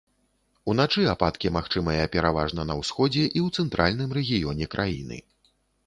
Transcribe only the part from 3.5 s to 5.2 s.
цэнтральным рэгіёне краіны.